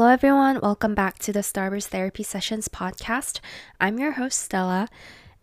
Hello, 0.00 0.10
everyone. 0.10 0.60
Welcome 0.62 0.94
back 0.94 1.18
to 1.18 1.30
the 1.30 1.40
Starburst 1.40 1.88
Therapy 1.88 2.22
Sessions 2.22 2.68
podcast. 2.68 3.40
I'm 3.78 3.98
your 3.98 4.12
host, 4.12 4.38
Stella. 4.38 4.88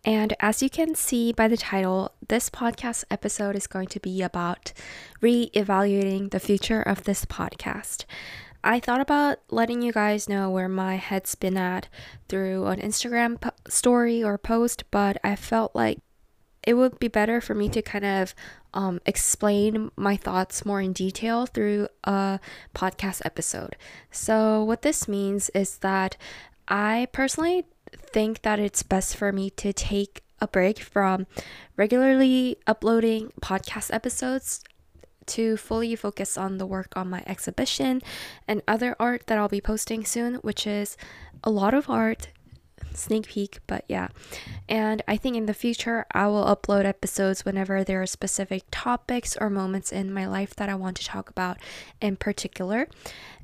And 0.04 0.34
as 0.40 0.64
you 0.64 0.68
can 0.68 0.96
see 0.96 1.32
by 1.32 1.46
the 1.46 1.56
title, 1.56 2.10
this 2.26 2.50
podcast 2.50 3.04
episode 3.08 3.54
is 3.54 3.68
going 3.68 3.86
to 3.86 4.00
be 4.00 4.20
about 4.20 4.72
re 5.20 5.52
evaluating 5.54 6.30
the 6.30 6.40
future 6.40 6.82
of 6.82 7.04
this 7.04 7.24
podcast. 7.24 8.04
I 8.64 8.80
thought 8.80 9.00
about 9.00 9.38
letting 9.48 9.80
you 9.80 9.92
guys 9.92 10.28
know 10.28 10.50
where 10.50 10.68
my 10.68 10.96
head's 10.96 11.36
been 11.36 11.56
at 11.56 11.86
through 12.28 12.66
an 12.66 12.80
Instagram 12.80 13.40
po- 13.40 13.52
story 13.68 14.24
or 14.24 14.38
post, 14.38 14.82
but 14.90 15.18
I 15.22 15.36
felt 15.36 15.72
like 15.76 16.00
it 16.62 16.74
would 16.74 16.98
be 16.98 17.08
better 17.08 17.40
for 17.40 17.54
me 17.54 17.68
to 17.70 17.82
kind 17.82 18.04
of 18.04 18.34
um, 18.74 19.00
explain 19.06 19.90
my 19.96 20.16
thoughts 20.16 20.64
more 20.64 20.80
in 20.80 20.92
detail 20.92 21.46
through 21.46 21.88
a 22.04 22.40
podcast 22.74 23.22
episode. 23.24 23.76
So, 24.10 24.62
what 24.62 24.82
this 24.82 25.08
means 25.08 25.50
is 25.50 25.78
that 25.78 26.16
I 26.68 27.08
personally 27.12 27.64
think 27.92 28.42
that 28.42 28.58
it's 28.58 28.82
best 28.82 29.16
for 29.16 29.32
me 29.32 29.50
to 29.50 29.72
take 29.72 30.22
a 30.40 30.46
break 30.46 30.78
from 30.80 31.26
regularly 31.76 32.58
uploading 32.66 33.32
podcast 33.40 33.92
episodes 33.92 34.62
to 35.26 35.56
fully 35.56 35.94
focus 35.94 36.38
on 36.38 36.58
the 36.58 36.66
work 36.66 36.92
on 36.96 37.08
my 37.08 37.22
exhibition 37.26 38.00
and 38.46 38.62
other 38.66 38.96
art 38.98 39.24
that 39.26 39.38
I'll 39.38 39.48
be 39.48 39.60
posting 39.60 40.04
soon, 40.04 40.36
which 40.36 40.66
is 40.66 40.96
a 41.44 41.50
lot 41.50 41.74
of 41.74 41.88
art 41.88 42.28
sneak 42.98 43.28
peek, 43.28 43.60
but 43.66 43.84
yeah. 43.88 44.08
And 44.68 45.02
I 45.08 45.16
think 45.16 45.36
in 45.36 45.46
the 45.46 45.54
future, 45.54 46.06
I 46.12 46.26
will 46.26 46.44
upload 46.44 46.84
episodes 46.84 47.44
whenever 47.44 47.84
there 47.84 48.02
are 48.02 48.06
specific 48.06 48.64
topics 48.70 49.36
or 49.36 49.50
moments 49.50 49.92
in 49.92 50.12
my 50.12 50.26
life 50.26 50.54
that 50.56 50.68
I 50.68 50.74
want 50.74 50.96
to 50.98 51.04
talk 51.04 51.30
about 51.30 51.58
in 52.00 52.16
particular. 52.16 52.88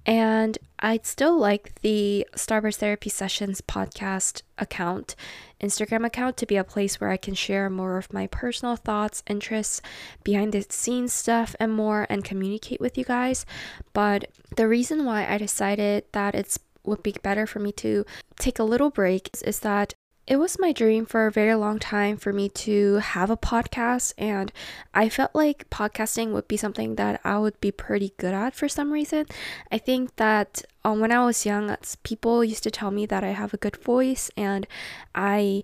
And 0.07 0.59
I'd 0.81 1.07
still 1.07 1.39
like 1.39 1.81
the 1.81 2.27
Starburst 2.37 2.77
Therapy 2.77 3.09
Sessions 3.09 3.63
podcast 3.63 4.43
account, 4.59 5.17
Instagram 5.61 6.05
account, 6.05 6.37
to 6.37 6.47
be 6.47 6.57
a 6.57 6.65
place 6.65 7.01
where 7.01 7.09
I 7.09 7.17
can 7.17 7.35
share 7.35 7.71
more 7.71 7.97
of 7.97 8.13
my 8.13 8.27
personal 8.27 8.77
thoughts, 8.77 9.23
interests, 9.27 9.81
behind 10.23 10.53
the 10.53 10.67
scenes 10.69 11.15
stuff, 11.15 11.57
and 11.59 11.73
more, 11.73 12.07
and 12.11 12.23
communicate 12.23 12.81
with 12.81 12.99
you 12.99 13.05
guys. 13.05 13.47
But 13.95 14.27
the 14.57 14.69
reason 14.69 15.07
why 15.07 15.27
I 15.27 15.39
decided 15.39 16.05
that 16.13 16.35
it's 16.35 16.59
would 16.85 17.03
be 17.03 17.15
better 17.23 17.47
for 17.47 17.59
me 17.59 17.73
to 17.73 18.05
take 18.39 18.59
a 18.59 18.65
little 18.65 18.91
break 18.91 19.31
is 19.45 19.61
that 19.61 19.95
it 20.27 20.37
was 20.37 20.59
my 20.59 20.73
dream 20.73 21.05
for 21.05 21.27
a 21.27 21.33
very 21.33 21.55
long 21.55 21.79
time 21.79 22.17
for 22.17 22.33
me 22.33 22.49
to 22.49 22.95
have 22.95 23.31
a 23.31 23.37
podcast 23.37 24.15
and 24.17 24.53
i 24.95 25.09
felt 25.09 25.35
like 25.35 25.69
podcasting 25.69 26.33
would 26.33 26.49
be 26.49 26.57
something 26.57 26.95
that 26.95 27.21
i 27.25 27.39
would 27.39 27.61
be 27.61 27.71
pretty 27.71 28.15
good 28.17 28.33
at 28.33 28.55
for 28.55 28.69
some 28.69 28.93
reason. 28.93 29.27
I 29.71 29.79
think 29.79 30.17
that 30.17 30.63
um, 30.85 31.01
when 31.01 31.13
i 31.13 31.25
was 31.25 31.45
young 31.45 31.77
people 32.03 32.43
used 32.43 32.63
to 32.63 32.71
tell 32.71 32.91
me 32.91 33.07
that 33.07 33.23
i 33.23 33.31
have 33.31 33.53
a 33.53 33.59
good 33.59 33.77
voice 33.77 34.31
and 34.37 34.67
i 35.15 35.63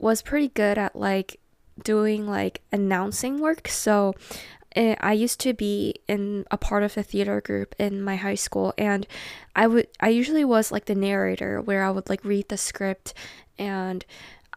was 0.00 0.22
pretty 0.22 0.48
good 0.48 0.78
at 0.78 0.96
like 0.96 1.38
doing 1.82 2.26
like 2.26 2.62
announcing 2.72 3.40
work. 3.40 3.68
So 3.68 4.14
Eh, 4.76 4.94
I 5.00 5.12
used 5.12 5.40
to 5.40 5.52
be 5.52 5.94
in 6.06 6.46
a 6.50 6.56
part 6.56 6.82
of 6.82 6.94
the 6.94 7.02
theater 7.02 7.40
group 7.40 7.74
in 7.78 8.02
my 8.02 8.16
high 8.16 8.36
school 8.36 8.72
and 8.78 9.06
I 9.56 9.66
would 9.66 9.88
I 9.98 10.10
usually 10.10 10.44
was 10.44 10.70
like 10.70 10.84
the 10.84 10.94
narrator 10.94 11.60
where 11.60 11.82
I 11.82 11.90
would 11.90 12.08
like 12.08 12.24
read 12.24 12.48
the 12.48 12.56
script 12.56 13.12
and 13.58 14.04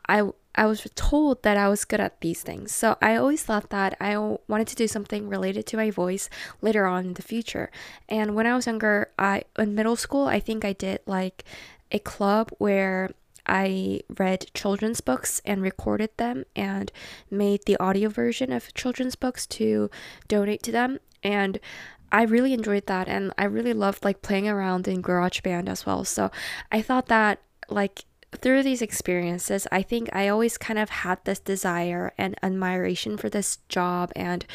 I 0.07 0.29
I 0.55 0.67
was 0.67 0.85
told 0.93 1.41
that 1.41 1.57
I 1.57 1.67
was 1.67 1.83
good 1.83 1.99
at 1.99 2.21
these 2.21 2.43
things. 2.43 2.75
So 2.75 2.95
I 3.01 3.15
always 3.15 3.41
thought 3.43 3.71
that 3.71 3.97
I 3.99 4.15
wanted 4.47 4.67
to 4.67 4.75
do 4.75 4.87
something 4.87 5.27
related 5.27 5.65
to 5.67 5.77
my 5.77 5.89
voice 5.89 6.29
later 6.61 6.85
on 6.85 7.05
in 7.05 7.13
the 7.15 7.23
future. 7.23 7.71
And 8.07 8.35
when 8.35 8.45
I 8.45 8.55
was 8.55 8.67
younger, 8.67 9.09
I 9.17 9.45
in 9.57 9.73
middle 9.73 9.95
school, 9.95 10.27
I 10.27 10.39
think 10.39 10.63
I 10.63 10.73
did 10.73 10.99
like 11.07 11.43
a 11.91 11.97
club 11.97 12.51
where 12.59 13.09
I 13.45 14.01
read 14.17 14.47
children's 14.53 15.01
books 15.01 15.41
and 15.45 15.61
recorded 15.61 16.11
them 16.17 16.45
and 16.55 16.91
made 17.29 17.61
the 17.65 17.77
audio 17.77 18.09
version 18.09 18.51
of 18.51 18.73
children's 18.73 19.15
books 19.15 19.45
to 19.47 19.89
donate 20.27 20.63
to 20.63 20.71
them. 20.71 20.99
And 21.21 21.59
I 22.11 22.23
really 22.23 22.53
enjoyed 22.53 22.85
that 22.85 23.07
and 23.07 23.33
I 23.37 23.45
really 23.45 23.73
loved 23.73 24.05
like 24.05 24.21
playing 24.21 24.47
around 24.47 24.87
in 24.87 25.01
GarageBand 25.01 25.67
as 25.67 25.85
well. 25.85 26.05
So 26.05 26.29
I 26.71 26.81
thought 26.81 27.07
that 27.07 27.39
like 27.69 28.05
through 28.37 28.63
these 28.63 28.81
experiences, 28.81 29.67
I 29.71 29.81
think 29.81 30.09
I 30.13 30.27
always 30.27 30.57
kind 30.57 30.79
of 30.79 30.89
had 30.89 31.19
this 31.23 31.39
desire 31.39 32.13
and 32.17 32.35
admiration 32.43 33.17
for 33.17 33.29
this 33.29 33.57
job 33.67 34.11
and 34.15 34.45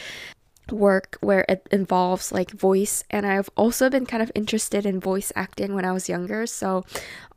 work 0.72 1.18
where 1.20 1.44
it 1.48 1.66
involves 1.70 2.32
like 2.32 2.50
voice 2.50 3.04
and 3.10 3.26
I've 3.26 3.50
also 3.56 3.88
been 3.90 4.06
kind 4.06 4.22
of 4.22 4.32
interested 4.34 4.84
in 4.86 5.00
voice 5.00 5.32
acting 5.34 5.74
when 5.74 5.84
I 5.84 5.92
was 5.92 6.08
younger 6.08 6.46
so 6.46 6.84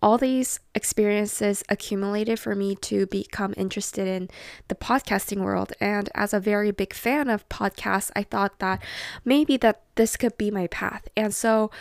all 0.01 0.17
these 0.17 0.59
experiences 0.73 1.63
accumulated 1.69 2.39
for 2.39 2.55
me 2.55 2.75
to 2.75 3.05
become 3.07 3.53
interested 3.57 4.07
in 4.07 4.29
the 4.67 4.75
podcasting 4.75 5.41
world 5.41 5.73
and 5.79 6.09
as 6.15 6.33
a 6.33 6.39
very 6.39 6.71
big 6.71 6.93
fan 6.93 7.29
of 7.29 7.47
podcasts 7.49 8.11
I 8.15 8.23
thought 8.23 8.59
that 8.59 8.81
maybe 9.25 9.57
that 9.57 9.81
this 9.95 10.17
could 10.17 10.37
be 10.37 10.51
my 10.51 10.67
path. 10.67 11.07
And 11.15 11.33
so 11.33 11.71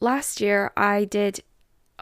last 0.00 0.40
year 0.40 0.72
I 0.76 1.04
did 1.04 1.42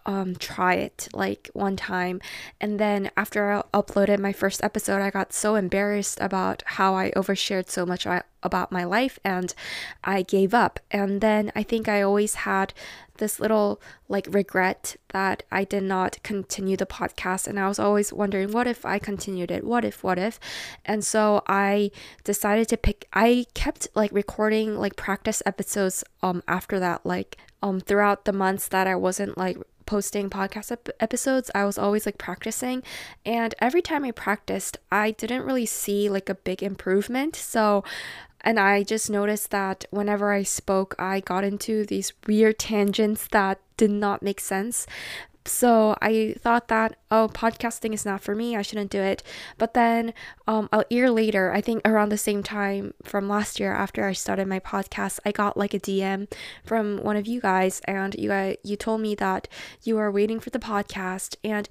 um, 0.06 0.34
try 0.36 0.74
it 0.74 1.08
like 1.12 1.50
one 1.52 1.76
time. 1.76 2.20
And 2.60 2.78
then 2.78 3.10
after 3.16 3.52
I 3.52 3.62
uploaded 3.74 4.18
my 4.18 4.32
first 4.32 4.62
episode, 4.62 5.00
I 5.00 5.10
got 5.10 5.32
so 5.32 5.54
embarrassed 5.54 6.18
about 6.20 6.62
how 6.66 6.94
I 6.94 7.10
overshared 7.12 7.68
so 7.68 7.86
much 7.86 8.06
about 8.42 8.72
my 8.72 8.84
life 8.84 9.18
and 9.24 9.54
I 10.02 10.22
gave 10.22 10.52
up. 10.54 10.80
And 10.90 11.20
then 11.20 11.52
I 11.54 11.62
think 11.62 11.88
I 11.88 12.02
always 12.02 12.34
had 12.34 12.74
this 13.18 13.38
little 13.38 13.80
like 14.08 14.26
regret 14.30 14.96
that 15.10 15.44
I 15.52 15.64
did 15.64 15.84
not 15.84 16.20
continue 16.22 16.76
the 16.76 16.86
podcast. 16.86 17.46
And 17.46 17.58
I 17.58 17.68
was 17.68 17.78
always 17.78 18.12
wondering, 18.12 18.50
what 18.50 18.66
if 18.66 18.84
I 18.84 18.98
continued 18.98 19.50
it? 19.50 19.64
What 19.64 19.84
if, 19.84 20.02
what 20.02 20.18
if? 20.18 20.40
And 20.84 21.04
so 21.04 21.42
I 21.46 21.90
decided 22.24 22.68
to 22.68 22.76
pick, 22.76 23.06
I 23.12 23.46
kept 23.54 23.88
like 23.94 24.10
recording 24.12 24.76
like 24.76 24.96
practice 24.96 25.42
episodes 25.46 26.02
um 26.22 26.42
after 26.48 26.80
that, 26.80 27.06
like 27.06 27.36
um 27.62 27.80
throughout 27.80 28.24
the 28.24 28.32
months 28.32 28.66
that 28.68 28.86
I 28.86 28.96
wasn't 28.96 29.38
like 29.38 29.58
posting 29.92 30.30
podcast 30.30 30.72
ep- 30.72 30.88
episodes, 31.00 31.50
I 31.54 31.66
was 31.66 31.76
always 31.76 32.06
like 32.06 32.16
practicing. 32.16 32.82
And 33.26 33.54
every 33.58 33.82
time 33.82 34.06
I 34.06 34.10
practiced, 34.10 34.78
I 34.90 35.10
didn't 35.10 35.42
really 35.44 35.66
see 35.66 36.08
like 36.08 36.30
a 36.30 36.34
big 36.34 36.62
improvement. 36.62 37.36
So, 37.36 37.84
and 38.40 38.58
I 38.58 38.84
just 38.84 39.10
noticed 39.10 39.50
that 39.50 39.84
whenever 39.90 40.32
I 40.32 40.44
spoke, 40.44 40.94
I 40.98 41.20
got 41.20 41.44
into 41.44 41.84
these 41.84 42.14
weird 42.26 42.58
tangents 42.58 43.28
that 43.32 43.60
did 43.76 43.90
not 43.90 44.22
make 44.22 44.40
sense. 44.40 44.86
So 45.44 45.96
I 46.00 46.36
thought 46.38 46.68
that, 46.68 46.96
oh, 47.10 47.28
podcasting 47.32 47.92
is 47.92 48.04
not 48.04 48.20
for 48.20 48.34
me. 48.34 48.56
I 48.56 48.62
shouldn't 48.62 48.90
do 48.90 49.00
it. 49.00 49.22
But 49.58 49.74
then 49.74 50.14
um, 50.46 50.68
a 50.72 50.84
year 50.88 51.10
later, 51.10 51.52
I 51.52 51.60
think 51.60 51.86
around 51.86 52.10
the 52.10 52.18
same 52.18 52.42
time 52.42 52.94
from 53.02 53.28
last 53.28 53.58
year 53.58 53.72
after 53.72 54.04
I 54.06 54.12
started 54.12 54.46
my 54.46 54.60
podcast, 54.60 55.18
I 55.24 55.32
got 55.32 55.56
like 55.56 55.74
a 55.74 55.80
DM 55.80 56.30
from 56.64 56.98
one 56.98 57.16
of 57.16 57.26
you 57.26 57.40
guys. 57.40 57.80
And 57.86 58.14
you 58.14 58.28
guys, 58.28 58.56
you 58.62 58.76
told 58.76 59.00
me 59.00 59.14
that 59.16 59.48
you 59.82 59.98
are 59.98 60.12
waiting 60.12 60.38
for 60.38 60.50
the 60.50 60.60
podcast. 60.60 61.36
And 61.42 61.68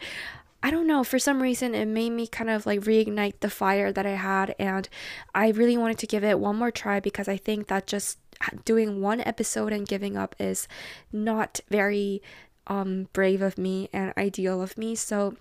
I 0.63 0.69
don't 0.69 0.85
know, 0.85 1.03
for 1.03 1.17
some 1.17 1.41
reason, 1.41 1.73
it 1.73 1.87
made 1.87 2.11
me 2.11 2.27
kind 2.27 2.49
of 2.49 2.65
like 2.65 2.81
reignite 2.81 3.39
the 3.39 3.49
fire 3.49 3.91
that 3.91 4.05
I 4.05 4.11
had. 4.11 4.53
And 4.59 4.87
I 5.33 5.49
really 5.49 5.77
wanted 5.77 5.97
to 5.99 6.07
give 6.07 6.23
it 6.23 6.39
one 6.39 6.57
more 6.57 6.71
try 6.71 6.99
because 6.99 7.27
I 7.27 7.37
think 7.37 7.67
that 7.67 7.87
just 7.87 8.19
doing 8.65 9.01
one 9.01 9.21
episode 9.21 9.71
and 9.71 9.87
giving 9.87 10.17
up 10.17 10.35
is 10.39 10.67
not 11.11 11.59
very 11.69 12.21
um, 12.67 13.07
brave 13.13 13.41
of 13.41 13.57
me 13.57 13.89
and 13.91 14.13
ideal 14.17 14.61
of 14.61 14.77
me. 14.77 14.95
So 14.95 15.35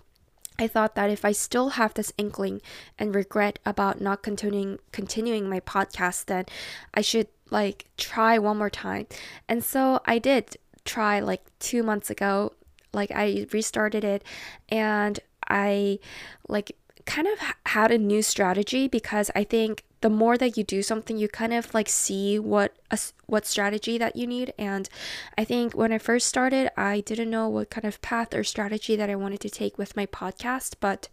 I 0.59 0.67
thought 0.67 0.95
that 0.95 1.09
if 1.09 1.25
I 1.25 1.31
still 1.31 1.69
have 1.69 1.93
this 1.93 2.13
inkling 2.17 2.61
and 2.99 3.15
regret 3.15 3.59
about 3.65 4.01
not 4.01 4.21
continuing 4.21 4.79
continuing 4.91 5.49
my 5.49 5.59
podcast, 5.59 6.25
then 6.25 6.45
I 6.93 7.01
should 7.01 7.27
like 7.49 7.85
try 7.97 8.37
one 8.37 8.57
more 8.57 8.69
time. 8.69 9.07
And 9.47 9.63
so 9.63 10.01
I 10.05 10.19
did 10.19 10.57
try 10.85 11.19
like 11.19 11.41
two 11.59 11.83
months 11.83 12.09
ago. 12.09 12.53
Like 12.93 13.11
I 13.11 13.47
restarted 13.51 14.03
it 14.03 14.23
and 14.69 15.19
I 15.47 15.99
like 16.47 16.73
kind 17.05 17.27
of 17.27 17.39
had 17.67 17.91
a 17.91 17.97
new 17.97 18.21
strategy 18.21 18.87
because 18.87 19.31
I 19.35 19.43
think 19.43 19.83
the 20.01 20.09
more 20.09 20.37
that 20.37 20.57
you 20.57 20.63
do 20.63 20.81
something 20.81 21.17
you 21.17 21.27
kind 21.27 21.53
of 21.53 21.73
like 21.73 21.87
see 21.87 22.39
what 22.39 22.75
a, 22.89 22.99
what 23.27 23.45
strategy 23.45 23.97
that 23.97 24.15
you 24.15 24.27
need. 24.27 24.53
And 24.57 24.89
i 25.37 25.43
think 25.43 25.73
when 25.73 25.93
i 25.93 25.97
first 25.97 26.27
started 26.27 26.71
i 26.75 27.01
didn't 27.01 27.29
know 27.29 27.47
what 27.47 27.69
kind 27.69 27.85
of 27.85 28.01
path 28.01 28.33
or 28.33 28.43
strategy 28.43 28.95
that 28.95 29.09
i 29.09 29.15
wanted 29.15 29.39
to 29.41 29.49
take 29.49 29.77
with 29.77 29.95
my 29.95 30.05
podcast. 30.05 30.75
But 30.79 31.07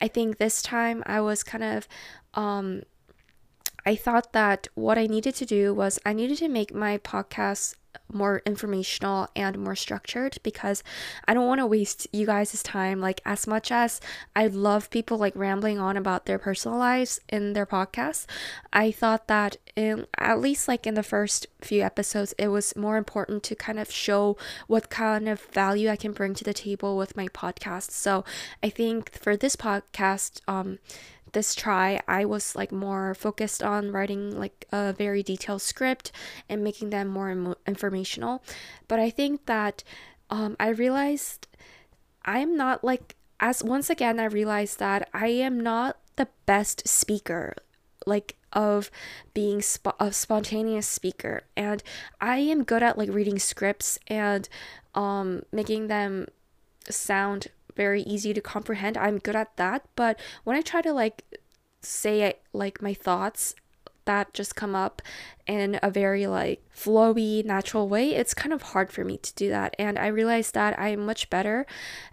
i 0.00 0.08
think 0.08 0.38
this 0.38 0.62
time 0.62 1.02
i 1.06 1.20
was 1.20 1.42
kind 1.42 1.64
of 1.64 1.86
um 2.34 2.82
I 3.86 3.96
thought 3.96 4.34
that 4.34 4.68
what 4.74 4.98
I 4.98 5.06
needed 5.06 5.34
to 5.36 5.46
do 5.46 5.72
was 5.72 5.98
I 6.04 6.12
needed 6.12 6.36
to 6.38 6.48
make 6.48 6.74
my 6.74 6.98
podcast 6.98 7.76
more 8.12 8.42
informational 8.44 9.28
and 9.36 9.58
more 9.58 9.76
structured 9.76 10.38
because 10.42 10.82
I 11.26 11.34
don't 11.34 11.46
want 11.46 11.60
to 11.60 11.66
waste 11.66 12.06
you 12.12 12.26
guys' 12.26 12.62
time. 12.62 13.00
Like, 13.00 13.20
as 13.24 13.46
much 13.46 13.70
as 13.70 14.00
I 14.34 14.46
love 14.46 14.90
people 14.90 15.18
like 15.18 15.34
rambling 15.36 15.78
on 15.78 15.96
about 15.96 16.26
their 16.26 16.38
personal 16.38 16.78
lives 16.78 17.20
in 17.28 17.52
their 17.52 17.66
podcasts, 17.66 18.26
I 18.72 18.90
thought 18.90 19.28
that 19.28 19.56
in 19.76 20.06
at 20.18 20.40
least 20.40 20.68
like 20.68 20.86
in 20.86 20.94
the 20.94 21.02
first 21.02 21.46
few 21.60 21.82
episodes, 21.82 22.34
it 22.38 22.48
was 22.48 22.76
more 22.76 22.96
important 22.96 23.42
to 23.44 23.54
kind 23.54 23.78
of 23.78 23.90
show 23.90 24.36
what 24.66 24.90
kind 24.90 25.28
of 25.28 25.40
value 25.40 25.88
I 25.88 25.96
can 25.96 26.12
bring 26.12 26.34
to 26.34 26.44
the 26.44 26.54
table 26.54 26.96
with 26.96 27.16
my 27.16 27.28
podcast. 27.28 27.90
So 27.92 28.24
I 28.62 28.68
think 28.70 29.12
for 29.12 29.36
this 29.36 29.56
podcast, 29.56 30.40
um, 30.48 30.78
this 31.32 31.54
try, 31.54 32.00
I 32.08 32.24
was 32.24 32.56
like 32.56 32.72
more 32.72 33.14
focused 33.14 33.62
on 33.62 33.92
writing 33.92 34.38
like 34.38 34.66
a 34.72 34.92
very 34.92 35.22
detailed 35.22 35.62
script 35.62 36.12
and 36.48 36.64
making 36.64 36.90
them 36.90 37.08
more 37.08 37.30
Im- 37.30 37.54
informational. 37.66 38.42
But 38.88 38.98
I 38.98 39.10
think 39.10 39.46
that 39.46 39.84
um, 40.30 40.56
I 40.58 40.68
realized 40.68 41.46
I'm 42.24 42.56
not 42.56 42.84
like, 42.84 43.16
as 43.38 43.64
once 43.64 43.90
again, 43.90 44.20
I 44.20 44.24
realized 44.24 44.78
that 44.78 45.08
I 45.14 45.28
am 45.28 45.58
not 45.60 45.96
the 46.16 46.28
best 46.46 46.86
speaker. 46.86 47.54
Like, 48.06 48.36
of 48.52 48.90
being 49.32 49.62
sp- 49.62 49.94
a 50.00 50.12
spontaneous 50.12 50.86
speaker 50.86 51.42
and 51.56 51.82
i 52.20 52.38
am 52.38 52.64
good 52.64 52.82
at 52.82 52.98
like 52.98 53.08
reading 53.08 53.38
scripts 53.38 53.98
and 54.08 54.48
um 54.94 55.42
making 55.52 55.86
them 55.86 56.26
sound 56.88 57.46
very 57.80 58.02
easy 58.02 58.34
to 58.34 58.42
comprehend. 58.42 58.98
I'm 58.98 59.18
good 59.26 59.36
at 59.44 59.56
that, 59.56 59.80
but 59.96 60.20
when 60.44 60.54
I 60.54 60.60
try 60.60 60.82
to 60.82 60.92
like 60.92 61.24
say 61.80 62.20
it, 62.28 62.42
like 62.52 62.82
my 62.82 62.92
thoughts 62.92 63.54
that 64.04 64.34
just 64.34 64.54
come 64.54 64.74
up 64.74 65.00
in 65.46 65.78
a 65.82 65.90
very 65.90 66.26
like 66.26 66.60
flowy 66.74 67.44
natural 67.44 67.86
way 67.88 68.06
it's 68.20 68.34
kind 68.42 68.52
of 68.52 68.62
hard 68.72 68.90
for 68.90 69.04
me 69.04 69.16
to 69.18 69.34
do 69.34 69.48
that. 69.50 69.74
And 69.78 69.98
i 69.98 70.06
realized 70.06 70.54
that 70.54 70.72
i'm 70.78 71.04
much 71.06 71.30
better 71.30 71.66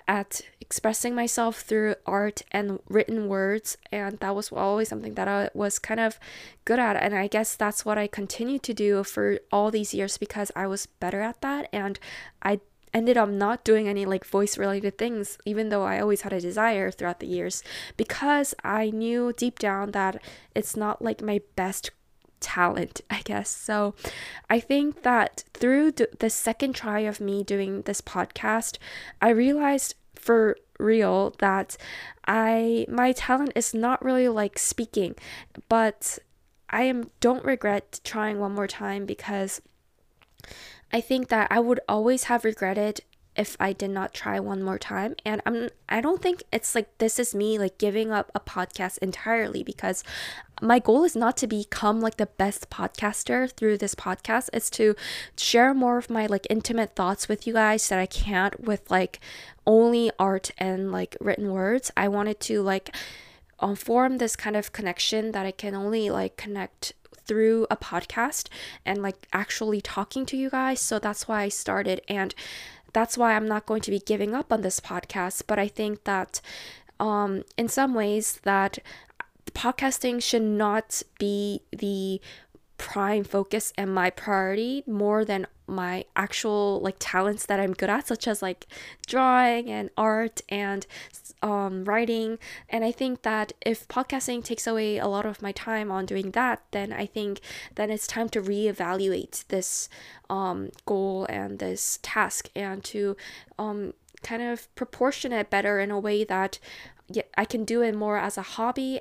at 0.08 0.42
expressing 0.62 1.16
myself 1.16 1.54
through 1.62 1.96
art 2.06 2.42
and 2.52 2.80
written 2.90 3.28
words. 3.28 3.78
And 3.92 4.20
that 4.20 4.36
was 4.36 4.52
always 4.52 4.90
something 4.90 5.16
that 5.16 5.28
i 5.28 5.50
was 5.54 5.80
kind 5.80 6.02
of 6.08 6.20
good 6.66 6.80
at. 6.88 6.96
And 7.04 7.16
i 7.16 7.28
guess 7.28 7.56
that's 7.56 7.86
what 7.88 7.98
i 7.98 8.06
continue 8.08 8.60
to 8.60 8.74
do 8.74 9.04
for 9.04 9.40
all 9.52 9.72
these 9.72 9.94
years 9.94 10.18
because 10.18 10.52
i 10.56 10.66
was 10.68 10.86
better 10.86 11.22
at 11.22 11.42
that. 11.42 11.64
And 11.72 12.00
i 12.42 12.60
ended 12.98 13.18
up 13.18 13.30
not 13.30 13.64
doing 13.64 13.88
any 13.88 14.06
like 14.06 14.26
voice 14.26 14.58
related 14.58 14.98
things, 14.98 15.38
even 15.46 15.70
though 15.70 15.84
I 15.84 16.00
always 16.00 16.22
had 16.22 16.34
a 16.34 16.42
desire 16.42 16.92
throughout 16.92 17.20
the 17.20 17.28
years, 17.28 17.64
because 17.96 18.54
I 18.64 18.90
knew 18.90 19.34
deep 19.36 19.60
down 19.60 19.92
that 19.92 20.22
it's 20.56 20.76
not 20.76 21.02
like 21.02 21.22
my 21.22 21.42
best 21.56 21.92
talent, 22.40 23.02
I 23.10 23.22
guess. 23.24 23.50
So 23.50 23.96
I 24.50 24.60
think 24.60 25.04
that 25.04 25.44
through 25.54 25.92
the 25.92 26.30
second 26.30 26.74
try 26.74 27.00
of 27.02 27.22
me 27.22 27.44
doing 27.44 27.84
this 27.84 28.02
podcast, 28.02 28.78
I 29.22 29.30
realized 29.30 29.96
for 30.16 30.58
real 30.80 31.34
that 31.40 31.78
I 32.28 32.86
my 32.90 33.12
talent 33.12 33.54
is 33.56 33.74
not 33.74 34.04
really 34.04 34.28
like 34.28 34.60
speaking, 34.60 35.16
but 35.70 36.20
I 36.70 36.84
am 36.84 37.10
don't 37.20 37.46
regret 37.46 38.02
trying 38.04 38.40
one 38.40 38.54
more 38.54 38.68
time 38.68 39.06
because 39.06 39.62
I 40.92 41.02
think 41.02 41.28
that 41.30 41.48
I 41.52 41.60
would 41.60 41.80
always 41.88 42.26
have 42.26 42.46
regretted 42.46 43.02
if 43.38 43.56
I 43.60 43.72
did 43.72 43.92
not 43.92 44.14
try 44.14 44.40
one 44.40 44.64
more 44.64 44.80
time. 44.80 45.16
And 45.24 45.42
I'm 45.46 45.70
I 45.88 46.02
don't 46.02 46.22
think 46.22 46.44
it's 46.52 46.74
like 46.74 46.98
this 46.98 47.20
is 47.20 47.36
me 47.36 47.60
like 47.60 47.78
giving 47.78 48.12
up 48.12 48.32
a 48.34 48.40
podcast 48.40 48.98
entirely 48.98 49.64
because 49.64 50.04
my 50.60 50.80
goal 50.80 51.04
is 51.04 51.16
not 51.16 51.38
to 51.38 51.48
become 51.48 52.02
like 52.02 52.18
the 52.18 52.26
best 52.26 52.70
podcaster 52.72 53.52
through 53.52 53.78
this 53.78 53.94
podcast. 53.94 54.50
It's 54.54 54.72
to 54.72 54.96
share 55.38 55.74
more 55.74 56.00
of 56.00 56.10
my 56.10 56.26
like 56.26 56.48
intimate 56.50 56.96
thoughts 56.96 57.30
with 57.30 57.46
you 57.46 57.54
guys 57.54 57.88
that 57.90 58.00
I 58.00 58.08
can't 58.08 58.62
with 58.62 58.90
like 58.90 59.20
only 59.68 60.10
art 60.18 60.52
and 60.58 60.92
like 60.92 61.16
written 61.22 61.52
words. 61.52 61.92
I 61.96 62.08
wanted 62.08 62.40
to 62.42 62.64
like 62.64 62.96
um, 63.60 63.76
form 63.76 64.18
this 64.18 64.36
kind 64.36 64.56
of 64.56 64.72
connection 64.72 65.32
that 65.34 65.46
I 65.46 65.52
can 65.52 65.76
only 65.76 66.10
like 66.10 66.38
connect 66.38 66.94
through 67.28 67.68
a 67.70 67.78
podcast 67.78 68.48
and 68.86 69.02
like 69.02 69.28
actually 69.34 69.82
talking 69.82 70.26
to 70.28 70.38
you 70.38 70.50
guys. 70.50 70.80
So 70.80 71.00
that's 71.00 71.28
why 71.28 71.44
I 71.44 71.50
started. 71.50 72.02
And 72.08 72.34
that's 72.94 73.18
why 73.18 73.36
I'm 73.36 73.48
not 73.48 73.66
going 73.66 73.82
to 73.82 73.92
be 73.92 74.00
giving 74.00 74.34
up 74.34 74.52
on 74.52 74.62
this 74.62 74.80
podcast. 74.80 75.44
But 75.48 75.60
I 75.60 75.68
think 75.68 76.04
that 76.06 76.42
um, 77.00 77.44
in 77.58 77.68
some 77.68 77.94
ways 77.94 78.40
that 78.44 78.80
podcasting 79.54 80.22
should 80.22 80.42
not 80.42 81.02
be 81.20 81.62
the 81.72 82.22
prime 82.78 83.24
focus 83.24 83.74
and 83.78 83.94
my 83.94 84.10
priority 84.10 84.84
more 84.86 85.26
than 85.26 85.48
my 85.68 86.06
actual 86.16 86.80
like 86.80 86.96
talents 87.00 87.46
that 87.46 87.60
I'm 87.60 87.74
good 87.74 87.90
at 87.90 88.08
such 88.08 88.28
as 88.28 88.42
like 88.42 88.66
drawing 89.06 89.70
and 89.70 89.90
art 89.98 90.42
and 90.48 90.86
um, 91.42 91.84
writing. 91.84 92.40
And 92.70 92.86
I 92.86 92.92
think 92.92 93.24
that 93.24 93.54
if 93.62 93.88
podcasting 93.88 94.44
takes 94.44 94.66
away 94.66 94.98
a 94.98 95.08
lot 95.08 95.26
of 95.26 95.42
my 95.42 95.52
time 95.52 95.92
on 95.92 96.06
doing 96.06 96.32
that 96.32 96.64
then 96.72 96.94
I 96.94 97.06
think 97.06 97.42
then 97.76 97.90
it's 97.90 98.08
time 98.08 98.30
to 98.30 98.42
reevaluate 98.42 99.46
this 99.48 99.90
um, 100.30 100.70
goal 100.86 101.26
and 101.30 101.60
this 101.60 102.00
task 102.02 102.50
and 102.56 102.84
to 102.86 103.18
um, 103.60 103.94
kind 104.24 104.42
of 104.42 104.74
proportion 104.76 105.32
it 105.34 105.50
better 105.50 105.80
in 105.80 105.92
a 105.92 106.00
way 106.00 106.24
that 106.24 106.60
I 107.38 107.46
can 107.46 107.64
do 107.64 107.82
it 107.82 107.96
more 107.96 108.18
as 108.18 108.38
a 108.38 108.42
hobby. 108.42 109.00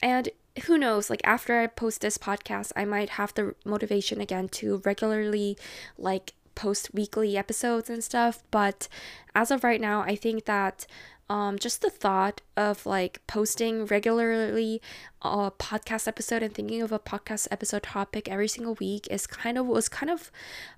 And 0.00 0.28
who 0.64 0.78
knows 0.78 1.10
like 1.10 1.20
after 1.24 1.60
i 1.60 1.66
post 1.66 2.00
this 2.00 2.18
podcast 2.18 2.72
i 2.76 2.84
might 2.84 3.10
have 3.10 3.34
the 3.34 3.54
motivation 3.64 4.20
again 4.20 4.48
to 4.48 4.80
regularly 4.84 5.56
like 5.96 6.34
post 6.54 6.92
weekly 6.92 7.36
episodes 7.36 7.88
and 7.88 8.02
stuff. 8.02 8.42
But 8.50 8.88
as 9.32 9.52
of 9.52 9.62
right 9.62 9.80
now 9.80 10.00
i 10.00 10.16
think 10.16 10.44
that 10.46 10.86
um, 11.30 11.58
just 11.58 11.82
the 11.82 11.90
thought 11.90 12.40
of 12.56 12.86
like 12.86 13.20
posting 13.26 13.84
regularly 13.84 14.80
a 15.22 15.50
podcast 15.50 16.06
episode 16.06 16.42
and 16.42 16.54
thinking 16.54 16.80
of 16.82 16.92
a 16.92 16.98
podcast 16.98 17.48
episode 17.50 17.82
topic 17.82 18.28
every 18.28 18.48
single 18.48 18.74
week 18.74 19.06
is 19.10 19.26
kind 19.26 19.58
of 19.58 19.66
was 19.66 19.88
kind 19.88 20.10
of 20.10 20.30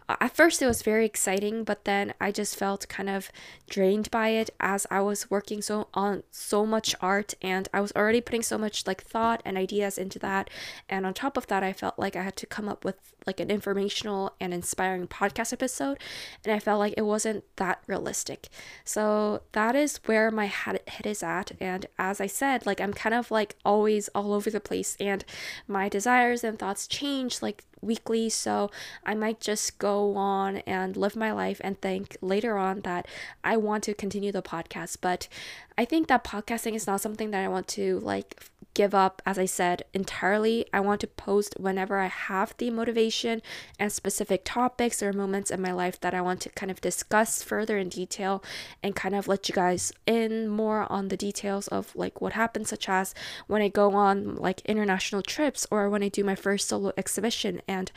at 0.08 0.34
first 0.34 0.60
it 0.60 0.66
was 0.66 0.82
very 0.82 1.06
exciting 1.06 1.62
but 1.62 1.84
then 1.84 2.12
i 2.20 2.32
just 2.32 2.56
felt 2.56 2.88
kind 2.88 3.08
of 3.08 3.30
drained 3.68 4.10
by 4.10 4.30
it 4.30 4.50
as 4.58 4.86
i 4.90 5.00
was 5.00 5.30
working 5.30 5.62
so 5.62 5.86
on 5.94 6.22
so 6.32 6.66
much 6.66 6.96
art 7.00 7.34
and 7.42 7.68
i 7.72 7.80
was 7.80 7.92
already 7.92 8.20
putting 8.20 8.42
so 8.42 8.58
much 8.58 8.86
like 8.86 9.02
thought 9.02 9.40
and 9.44 9.56
ideas 9.56 9.98
into 9.98 10.18
that. 10.18 10.50
And 10.88 11.06
on 11.06 11.14
top 11.14 11.36
of 11.36 11.46
that 11.48 11.62
i 11.62 11.72
felt 11.72 11.98
like 11.98 12.16
i 12.16 12.22
had 12.22 12.36
to 12.36 12.46
come 12.46 12.68
up 12.68 12.84
with 12.84 12.96
like 13.26 13.38
an 13.38 13.50
informational 13.50 14.34
and 14.40 14.54
inspiring 14.54 15.06
podcast 15.06 15.52
episode. 15.52 15.98
And 16.44 16.54
i 16.54 16.58
felt 16.58 16.80
like 16.80 16.94
it 16.96 17.02
wasn't 17.02 17.44
that 17.56 17.82
realistic. 17.86 18.48
So 18.84 19.42
that 19.52 19.76
is 19.76 20.00
where 20.06 20.30
my 20.30 20.46
head, 20.46 20.80
head 20.88 21.06
is 21.06 21.22
at. 21.22 21.52
And 21.60 21.86
as 21.98 22.20
i 22.20 22.26
said 22.26 22.66
like 22.66 22.80
i'm 22.80 22.92
kind 22.92 23.14
of 23.14 23.30
like 23.30 23.56
always 23.64 24.08
all 24.08 24.29
over 24.32 24.50
the 24.50 24.60
place 24.60 24.96
and 25.00 25.24
my 25.66 25.88
desires 25.88 26.44
and 26.44 26.58
thoughts 26.58 26.86
change 26.86 27.42
like 27.42 27.64
weekly. 27.80 28.28
So 28.28 28.70
I 29.04 29.14
might 29.14 29.40
just 29.40 29.78
go 29.78 30.16
on 30.16 30.58
and 30.58 30.96
live 30.96 31.16
my 31.16 31.32
life 31.32 31.60
and 31.62 31.80
think 31.80 32.16
later 32.20 32.56
on 32.58 32.80
that 32.80 33.06
I 33.44 33.56
want 33.56 33.84
to 33.84 33.94
continue 33.94 34.32
the 34.32 34.42
podcast. 34.42 34.98
But 35.00 35.28
I 35.76 35.84
think 35.84 36.08
that 36.08 36.24
podcasting 36.24 36.74
is 36.74 36.86
not 36.86 37.00
something 37.00 37.30
that 37.30 37.44
I 37.44 37.48
want 37.48 37.68
to 37.68 38.00
like 38.00 38.42
give 38.74 38.94
up, 38.94 39.20
as 39.26 39.38
I 39.38 39.46
said, 39.46 39.82
entirely. 39.92 40.66
I 40.72 40.80
want 40.80 41.00
to 41.00 41.06
post 41.06 41.54
whenever 41.58 41.98
I 41.98 42.06
have 42.06 42.54
the 42.56 42.70
motivation 42.70 43.42
and 43.78 43.90
specific 43.90 44.42
topics 44.44 45.02
or 45.02 45.12
moments 45.12 45.50
in 45.50 45.60
my 45.60 45.72
life 45.72 46.00
that 46.00 46.14
I 46.14 46.20
want 46.20 46.40
to 46.42 46.50
kind 46.50 46.70
of 46.70 46.80
discuss 46.80 47.42
further 47.42 47.78
in 47.78 47.88
detail 47.88 48.42
and 48.82 48.94
kind 48.94 49.14
of 49.14 49.26
let 49.26 49.48
you 49.48 49.54
guys 49.54 49.92
in 50.06 50.48
more 50.48 50.90
on 50.90 51.08
the 51.08 51.16
details 51.16 51.66
of 51.68 51.94
like 51.96 52.20
what 52.20 52.34
happens, 52.34 52.68
such 52.68 52.88
as 52.88 53.14
when 53.48 53.62
I 53.62 53.68
go 53.68 53.94
on 53.94 54.36
like 54.36 54.60
international 54.64 55.22
trips 55.22 55.66
or 55.70 55.90
when 55.90 56.02
I 56.02 56.08
do 56.08 56.22
my 56.22 56.36
first 56.36 56.68
solo 56.68 56.92
exhibition 56.96 57.60
and 57.70 57.92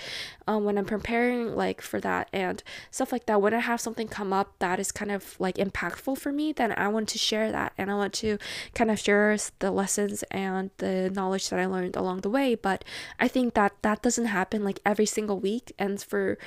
um, 0.48 0.65
when 0.65 0.77
I'm 0.77 0.86
preparing 0.86 1.56
like 1.56 1.82
for 1.82 2.00
that 2.01 2.30
and 2.32 2.62
stuff 2.92 3.12
like 3.12 3.25
that. 3.25 3.42
When 3.42 3.53
I 3.53 3.60
have 3.60 3.82
something 3.82 4.08
come 4.08 4.32
up 4.32 4.53
that 4.60 4.80
is 4.80 4.92
kind 4.92 5.12
of 5.12 5.36
like 5.39 5.56
impactful 5.56 6.18
for 6.20 6.32
me, 6.32 6.53
then 6.53 6.72
I 6.74 6.88
want 6.89 7.10
to 7.10 7.18
share 7.18 7.51
that 7.51 7.74
and 7.77 7.89
I 7.89 7.96
want 7.96 8.13
to 8.15 8.38
kind 8.75 8.92
of 8.92 9.00
share 9.00 9.36
the 9.60 9.72
lessons 9.72 10.24
and 10.30 10.70
the 10.77 11.10
knowledge 11.10 11.50
that 11.50 11.60
I 11.60 11.65
learned 11.65 11.96
along 11.96 12.22
the 12.22 12.30
way. 12.30 12.53
But 12.53 12.86
I 13.20 13.27
think 13.27 13.56
that 13.56 13.74
that 13.82 14.03
doesn't 14.03 14.25
happen 14.25 14.63
like 14.63 14.80
every 14.86 15.08
single 15.08 15.39
week. 15.39 15.74
And 15.80 16.01
for, 16.01 16.38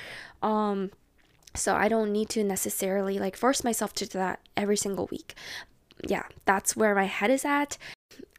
um, 0.41 0.91
so 1.53 1.75
I 1.75 1.89
don't 1.89 2.13
need 2.13 2.29
to 2.29 2.43
necessarily 2.43 3.19
like 3.19 3.35
force 3.35 3.63
myself 3.63 3.93
to 3.95 4.05
do 4.05 4.17
that 4.17 4.39
every 4.55 4.77
single 4.77 5.07
week. 5.11 5.35
Yeah, 6.07 6.23
that's 6.45 6.77
where 6.77 6.95
my 6.95 7.05
head 7.05 7.31
is 7.31 7.43
at 7.43 7.77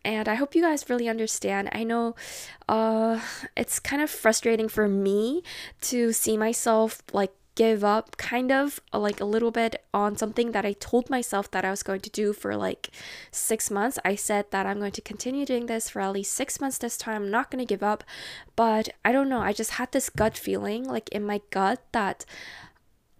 and 0.04 0.28
I 0.28 0.34
hope 0.34 0.54
you 0.54 0.62
guys 0.62 0.88
really 0.88 1.08
understand. 1.08 1.68
I 1.72 1.84
know 1.84 2.14
uh 2.68 3.20
it's 3.56 3.78
kind 3.78 4.02
of 4.02 4.10
frustrating 4.10 4.68
for 4.68 4.88
me 4.88 5.42
to 5.82 6.12
see 6.12 6.36
myself 6.36 7.02
like 7.12 7.32
give 7.58 7.82
up 7.82 8.16
kind 8.16 8.52
of 8.52 8.78
uh, 8.94 8.98
like 9.00 9.20
a 9.20 9.24
little 9.24 9.50
bit 9.50 9.84
on 9.92 10.16
something 10.16 10.52
that 10.52 10.64
I 10.64 10.74
told 10.74 11.10
myself 11.10 11.50
that 11.50 11.64
I 11.64 11.70
was 11.70 11.82
going 11.82 11.98
to 12.02 12.10
do 12.10 12.32
for 12.32 12.54
like 12.54 12.90
six 13.32 13.68
months. 13.68 13.98
I 14.04 14.14
said 14.14 14.52
that 14.52 14.64
I'm 14.64 14.78
going 14.78 14.92
to 14.92 15.00
continue 15.00 15.44
doing 15.44 15.66
this 15.66 15.90
for 15.90 16.00
at 16.00 16.12
least 16.12 16.34
six 16.34 16.60
months 16.60 16.78
this 16.78 16.96
time. 16.96 17.16
I'm 17.16 17.30
not 17.32 17.50
going 17.50 17.58
to 17.58 17.74
give 17.74 17.82
up. 17.82 18.04
But 18.54 18.90
I 19.04 19.10
don't 19.10 19.28
know. 19.28 19.40
I 19.40 19.52
just 19.52 19.72
had 19.72 19.90
this 19.90 20.08
gut 20.08 20.38
feeling, 20.38 20.84
like 20.84 21.08
in 21.08 21.26
my 21.26 21.40
gut, 21.50 21.82
that 21.90 22.24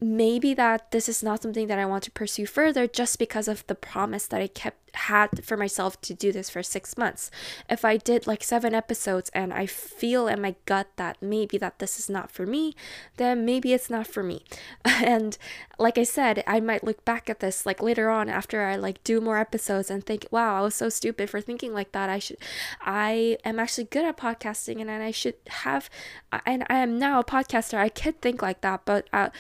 maybe 0.01 0.55
that 0.55 0.93
this 0.93 1.09
is 1.09 1.21
not 1.21 1.43
something 1.43 1.67
that 1.67 1.81
I 1.81 1.85
want 1.87 2.05
to 2.05 2.13
pursue 2.13 2.47
further 2.47 2.87
just 2.87 3.19
because 3.19 3.49
of 3.49 3.67
the 3.67 3.75
promise 3.75 4.29
that 4.29 4.41
I 4.41 4.47
kept 4.47 4.88
had 4.95 5.45
for 5.45 5.57
myself 5.57 6.01
to 6.03 6.15
do 6.15 6.33
this 6.33 6.51
for 6.51 6.63
6 6.63 6.99
months. 6.99 7.31
If 7.71 7.85
I 7.85 7.97
did 7.97 8.27
like 8.27 8.43
7 8.43 8.75
episodes 8.75 9.31
and 9.35 9.53
I 9.53 9.67
feel 9.67 10.29
in 10.29 10.43
my 10.43 10.57
gut 10.67 10.89
that 10.97 11.19
maybe 11.23 11.59
that 11.59 11.79
this 11.79 11.99
is 11.99 12.11
not 12.11 12.31
for 12.31 12.47
me, 12.47 12.75
then 13.17 13.45
maybe 13.45 13.73
it's 13.73 13.91
not 13.91 14.07
for 14.07 14.23
me. 14.23 14.45
And 15.09 15.39
like 15.79 15.97
I 15.97 16.03
said, 16.03 16.43
I 16.47 16.61
might 16.61 16.85
look 16.85 17.05
back 17.05 17.31
at 17.31 17.41
this 17.41 17.65
like 17.65 17.81
later 17.81 18.11
on 18.11 18.29
after 18.29 18.63
I 18.65 18.77
like 18.77 19.03
do 19.05 19.21
more 19.21 19.39
episodes 19.39 19.91
and 19.91 20.05
think, 20.05 20.27
"Wow, 20.31 20.59
I 20.59 20.61
was 20.63 20.75
so 20.75 20.89
stupid 20.89 21.31
for 21.31 21.41
thinking 21.41 21.73
like 21.73 21.93
that. 21.93 22.11
I 22.11 22.19
should 22.19 22.39
I 22.81 23.39
am 23.45 23.59
actually 23.59 23.85
good 23.85 24.05
at 24.05 24.17
podcasting 24.17 24.81
and 24.81 24.91
and 24.91 25.03
I 25.07 25.13
should 25.13 25.35
have 25.47 25.89
and 26.45 26.65
I 26.69 26.79
am 26.79 26.99
now 26.99 27.21
a 27.21 27.25
podcaster. 27.25 27.79
I 27.79 27.89
could 27.89 28.21
think 28.21 28.43
like 28.43 28.61
that, 28.63 28.83
but 28.85 29.09
uh, 29.13 29.31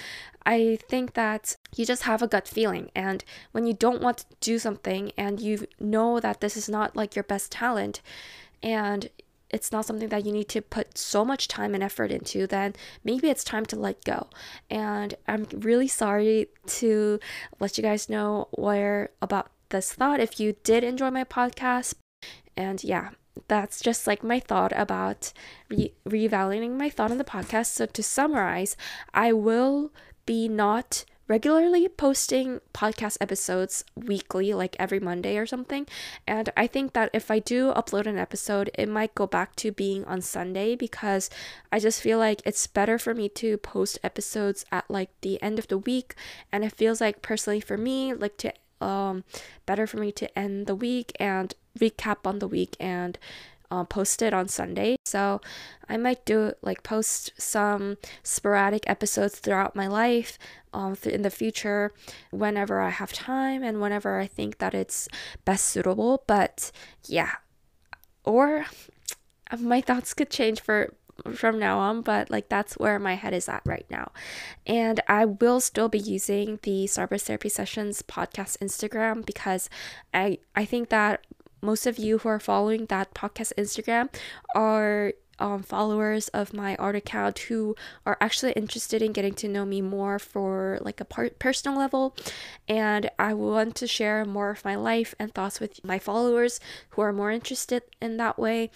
I 0.46 0.78
think 0.88 1.14
that 1.14 1.56
you 1.78 1.86
just 1.86 2.02
have 2.02 2.22
a 2.22 2.28
gut 2.28 2.48
feeling. 2.48 2.90
And 2.94 3.24
when 3.52 3.66
you 3.66 3.72
don't 3.72 4.02
want 4.02 4.18
to 4.18 4.26
do 4.40 4.58
something 4.58 5.12
and 5.16 5.40
you 5.40 5.66
know 5.78 6.20
that 6.20 6.40
this 6.40 6.56
is 6.56 6.68
not 6.68 6.96
like 6.96 7.14
your 7.14 7.22
best 7.22 7.52
talent 7.52 8.00
and 8.62 9.08
it's 9.50 9.72
not 9.72 9.86
something 9.86 10.08
that 10.10 10.26
you 10.26 10.32
need 10.32 10.48
to 10.48 10.60
put 10.60 10.98
so 10.98 11.24
much 11.24 11.48
time 11.48 11.74
and 11.74 11.82
effort 11.82 12.10
into, 12.10 12.46
then 12.46 12.74
maybe 13.02 13.30
it's 13.30 13.44
time 13.44 13.64
to 13.66 13.76
let 13.76 14.04
go. 14.04 14.28
And 14.68 15.14
I'm 15.26 15.46
really 15.52 15.88
sorry 15.88 16.48
to 16.66 17.18
let 17.58 17.78
you 17.78 17.82
guys 17.82 18.10
know 18.10 18.48
where 18.50 19.10
about 19.22 19.50
this 19.70 19.92
thought 19.92 20.20
if 20.20 20.38
you 20.38 20.56
did 20.64 20.84
enjoy 20.84 21.10
my 21.10 21.24
podcast. 21.24 21.94
And 22.56 22.82
yeah, 22.84 23.10
that's 23.46 23.80
just 23.80 24.06
like 24.06 24.22
my 24.22 24.40
thought 24.40 24.72
about 24.74 25.32
re- 25.70 25.94
reevaluating 26.06 26.76
my 26.76 26.90
thought 26.90 27.10
on 27.10 27.18
the 27.18 27.24
podcast. 27.24 27.66
So 27.66 27.86
to 27.86 28.02
summarize, 28.02 28.76
I 29.14 29.32
will 29.32 29.92
be 30.26 30.48
not 30.48 31.04
regularly 31.28 31.86
posting 31.88 32.60
podcast 32.72 33.18
episodes 33.20 33.84
weekly, 33.94 34.54
like 34.54 34.74
every 34.78 34.98
Monday 34.98 35.36
or 35.36 35.46
something. 35.46 35.86
And 36.26 36.50
I 36.56 36.66
think 36.66 36.94
that 36.94 37.10
if 37.12 37.30
I 37.30 37.38
do 37.38 37.72
upload 37.72 38.06
an 38.06 38.18
episode, 38.18 38.70
it 38.74 38.88
might 38.88 39.14
go 39.14 39.26
back 39.26 39.54
to 39.56 39.70
being 39.70 40.04
on 40.06 40.22
Sunday 40.22 40.74
because 40.74 41.30
I 41.70 41.78
just 41.78 42.00
feel 42.00 42.18
like 42.18 42.42
it's 42.44 42.66
better 42.66 42.98
for 42.98 43.14
me 43.14 43.28
to 43.30 43.58
post 43.58 43.98
episodes 44.02 44.64
at 44.72 44.90
like 44.90 45.10
the 45.20 45.40
end 45.42 45.58
of 45.58 45.68
the 45.68 45.78
week. 45.78 46.14
And 46.50 46.64
it 46.64 46.72
feels 46.72 47.00
like 47.00 47.22
personally 47.22 47.60
for 47.60 47.76
me, 47.76 48.14
like 48.14 48.36
to 48.38 48.52
um 48.80 49.24
better 49.66 49.86
for 49.86 49.96
me 49.96 50.12
to 50.12 50.38
end 50.38 50.66
the 50.66 50.74
week 50.74 51.12
and 51.18 51.54
recap 51.78 52.18
on 52.24 52.38
the 52.38 52.46
week 52.46 52.76
and 52.78 53.18
uh, 53.70 53.84
post 53.84 54.22
it 54.22 54.32
on 54.32 54.48
Sunday. 54.48 54.96
So 55.04 55.40
I 55.88 55.96
might 55.96 56.24
do 56.24 56.52
like 56.62 56.82
post 56.82 57.32
some 57.38 57.96
sporadic 58.22 58.88
episodes 58.88 59.38
throughout 59.38 59.76
my 59.76 59.86
life 59.86 60.38
um, 60.72 60.96
th- 60.96 61.14
in 61.14 61.22
the 61.22 61.30
future 61.30 61.92
whenever 62.30 62.80
I 62.80 62.90
have 62.90 63.12
time 63.12 63.62
and 63.62 63.80
whenever 63.80 64.18
I 64.18 64.26
think 64.26 64.58
that 64.58 64.74
it's 64.74 65.08
best 65.44 65.66
suitable. 65.66 66.24
But 66.26 66.70
yeah, 67.06 67.32
or 68.24 68.66
my 69.58 69.80
thoughts 69.80 70.14
could 70.14 70.30
change 70.30 70.60
for 70.60 70.94
from 71.34 71.58
now 71.58 71.78
on, 71.78 72.02
but 72.02 72.30
like 72.30 72.48
that's 72.48 72.74
where 72.74 72.98
my 72.98 73.14
head 73.14 73.34
is 73.34 73.48
at 73.48 73.62
right 73.64 73.86
now. 73.90 74.12
And 74.66 75.00
I 75.08 75.24
will 75.24 75.60
still 75.60 75.88
be 75.88 75.98
using 75.98 76.58
the 76.62 76.84
Starburst 76.84 77.22
Therapy 77.22 77.48
Sessions 77.48 78.02
podcast 78.02 78.58
Instagram 78.58 79.26
because 79.26 79.68
I 80.14 80.38
I 80.54 80.64
think 80.64 80.90
that 80.90 81.24
most 81.60 81.86
of 81.86 81.98
you 81.98 82.18
who 82.18 82.28
are 82.28 82.40
following 82.40 82.86
that 82.86 83.14
podcast 83.14 83.52
Instagram 83.56 84.08
are 84.54 85.12
um, 85.38 85.62
followers 85.62 86.28
of 86.28 86.52
my 86.52 86.76
art 86.76 86.96
account 86.96 87.38
who 87.40 87.76
are 88.04 88.16
actually 88.20 88.52
interested 88.52 89.02
in 89.02 89.12
getting 89.12 89.34
to 89.34 89.48
know 89.48 89.64
me 89.64 89.80
more 89.80 90.18
for 90.18 90.78
like 90.82 91.00
a 91.00 91.04
par- 91.04 91.30
personal 91.38 91.78
level. 91.78 92.16
And 92.66 93.10
i 93.18 93.34
want 93.34 93.74
to 93.76 93.86
share 93.86 94.24
more 94.24 94.50
of 94.50 94.64
my 94.64 94.74
life 94.74 95.14
and 95.18 95.32
thoughts 95.32 95.60
with 95.60 95.84
my 95.84 95.98
followers 95.98 96.60
who 96.90 97.02
are 97.02 97.12
more 97.12 97.30
interested 97.30 97.82
in 98.00 98.16
that 98.16 98.38
way 98.38 98.70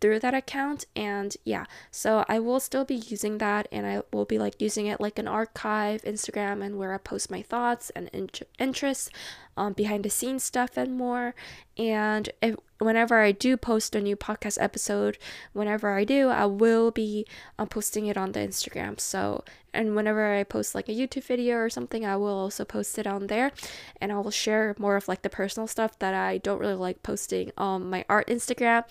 through 0.00 0.20
that 0.20 0.34
account. 0.34 0.84
And 0.94 1.36
yeah 1.44 1.64
so 1.90 2.24
i 2.28 2.38
will 2.38 2.60
still 2.60 2.84
be 2.84 2.94
using 2.94 3.38
that 3.38 3.68
and 3.72 3.86
i 3.86 4.02
will 4.12 4.24
be 4.24 4.38
like 4.38 4.60
using 4.60 4.86
it 4.86 5.00
like 5.00 5.18
an 5.18 5.28
archive 5.28 6.02
instagram 6.02 6.64
and 6.64 6.78
where 6.78 6.94
i 6.94 6.98
post 6.98 7.30
my 7.30 7.42
thoughts 7.42 7.90
and 7.90 8.08
in- 8.12 8.30
interests 8.58 9.10
um, 9.58 9.72
behind 9.72 10.04
the 10.04 10.10
scenes 10.10 10.44
stuff 10.44 10.76
and 10.76 10.96
more 10.96 11.34
and 11.78 12.28
if, 12.42 12.56
whenever 12.78 13.20
I 13.20 13.30
do 13.30 13.56
post 13.56 13.94
a 13.94 14.00
new 14.00 14.16
podcast 14.16 14.58
episode, 14.60 15.16
whenever 15.52 15.92
I 15.92 16.02
do, 16.02 16.28
I 16.28 16.44
will 16.44 16.90
be 16.90 17.24
um, 17.56 17.68
posting 17.68 18.06
it 18.06 18.16
on 18.16 18.32
the 18.32 18.40
Instagram. 18.40 18.98
So, 18.98 19.44
and 19.72 19.94
whenever 19.94 20.34
I 20.34 20.42
post 20.42 20.74
like 20.74 20.88
a 20.88 20.92
YouTube 20.92 21.22
video 21.22 21.56
or 21.58 21.70
something, 21.70 22.04
I 22.04 22.16
will 22.16 22.36
also 22.36 22.64
post 22.64 22.98
it 22.98 23.06
on 23.06 23.28
there. 23.28 23.52
And 24.00 24.10
I 24.10 24.18
will 24.18 24.32
share 24.32 24.74
more 24.76 24.96
of 24.96 25.06
like 25.06 25.22
the 25.22 25.30
personal 25.30 25.68
stuff 25.68 25.96
that 26.00 26.14
I 26.14 26.38
don't 26.38 26.58
really 26.58 26.74
like 26.74 27.04
posting 27.04 27.52
on 27.56 27.88
my 27.88 28.04
art 28.08 28.26
Instagram 28.26 28.82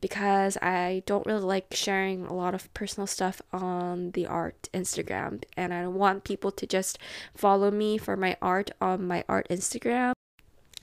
because 0.00 0.56
I 0.60 1.04
don't 1.06 1.26
really 1.26 1.42
like 1.42 1.66
sharing 1.70 2.26
a 2.26 2.34
lot 2.34 2.56
of 2.56 2.74
personal 2.74 3.06
stuff 3.06 3.40
on 3.52 4.10
the 4.12 4.26
art 4.26 4.68
Instagram. 4.74 5.44
And 5.56 5.72
I 5.72 5.86
want 5.86 6.24
people 6.24 6.50
to 6.50 6.66
just 6.66 6.98
follow 7.36 7.70
me 7.70 7.98
for 7.98 8.16
my 8.16 8.36
art 8.42 8.72
on 8.80 9.06
my 9.06 9.22
art 9.28 9.46
Instagram 9.48 10.11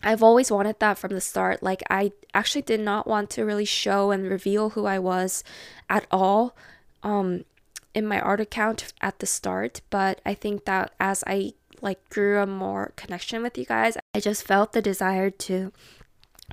I've 0.01 0.23
always 0.23 0.51
wanted 0.51 0.79
that 0.79 0.97
from 0.97 1.13
the 1.13 1.21
start. 1.21 1.61
Like, 1.61 1.83
I 1.89 2.11
actually 2.33 2.61
did 2.61 2.79
not 2.79 3.07
want 3.07 3.29
to 3.31 3.45
really 3.45 3.65
show 3.65 4.11
and 4.11 4.29
reveal 4.29 4.71
who 4.71 4.85
I 4.85 4.99
was 4.99 5.43
at 5.89 6.05
all 6.11 6.55
um, 7.03 7.45
in 7.93 8.07
my 8.07 8.19
art 8.19 8.39
account 8.39 8.93
at 9.01 9.19
the 9.19 9.25
start. 9.25 9.81
But 9.89 10.21
I 10.25 10.33
think 10.33 10.65
that 10.65 10.93
as 10.99 11.23
I 11.27 11.53
like 11.81 12.09
grew 12.09 12.39
a 12.39 12.45
more 12.45 12.93
connection 12.95 13.41
with 13.41 13.57
you 13.57 13.65
guys, 13.65 13.97
I 14.13 14.19
just 14.19 14.45
felt 14.45 14.73
the 14.73 14.81
desire 14.81 15.29
to 15.29 15.71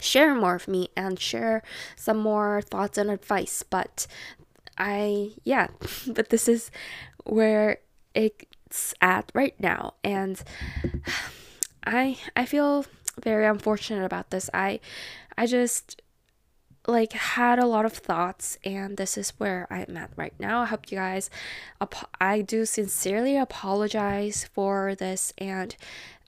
share 0.00 0.35
more 0.35 0.55
of 0.55 0.69
me 0.69 0.88
and 0.97 1.19
share 1.19 1.62
some 1.95 2.19
more 2.19 2.62
thoughts 2.62 2.99
and 2.99 3.11
advice. 3.11 3.62
But 3.62 4.07
I, 4.79 5.33
yeah, 5.45 5.69
but 6.07 6.31
this 6.31 6.49
is 6.49 6.71
where 7.25 7.79
it's 8.15 8.95
at 9.00 9.31
right 9.35 9.59
now. 9.61 9.95
And 10.03 10.43
I, 11.87 12.19
I 12.35 12.47
feel 12.47 12.85
very 13.23 13.46
unfortunate 13.46 14.04
about 14.04 14.30
this. 14.30 14.50
I 14.52 14.80
I 15.37 15.46
just 15.46 16.00
like 16.87 17.12
had 17.12 17.58
a 17.58 17.66
lot 17.66 17.85
of 17.85 17.92
thoughts 17.92 18.58
and 18.64 18.96
this 18.96 19.18
is 19.18 19.30
where 19.38 19.66
I'm 19.70 19.96
at 19.96 20.11
right 20.16 20.35
now. 20.38 20.62
I 20.62 20.66
hope 20.66 20.90
you 20.90 20.99
guys 20.99 21.30
ap- 21.80 22.11
I 22.20 22.42
do 22.42 22.64
sincerely 22.64 23.37
apologize 23.37 24.49
for 24.52 24.94
this 24.94 25.32
and 25.38 25.75